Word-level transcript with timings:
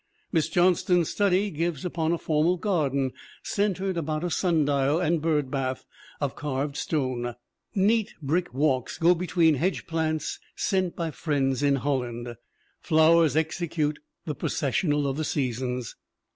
Miss 0.31 0.49
Johnston's 0.49 1.09
study 1.09 1.51
gives 1.51 1.85
upon 1.85 2.11
a 2.11 2.17
formal 2.17 2.57
garden 2.57 3.11
centered 3.43 3.97
about 3.97 4.23
a 4.23 4.31
sundial 4.31 4.99
and 4.99 5.21
bird 5.21 5.51
bath 5.51 5.85
of 6.19 6.35
carved 6.35 6.75
stone. 6.75 7.35
Neat 7.75 8.15
brick 8.19 8.51
walks 8.51 8.97
go 8.97 9.13
between 9.13 9.53
hedge 9.53 9.85
plants 9.85 10.39
sent 10.55 10.95
by 10.95 11.11
friends 11.11 11.61
in 11.61 11.75
Holland. 11.75 12.35
Flowers 12.79 13.37
execute 13.37 13.99
the 14.25 14.33
processional 14.33 15.05
of 15.05 15.17
the 15.17 15.23
seasons. 15.23 15.95